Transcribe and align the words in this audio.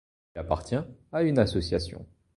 Il 0.35 0.39
appartient 0.39 0.79
à 1.11 1.21
une 1.21 1.37
association. 1.37 2.07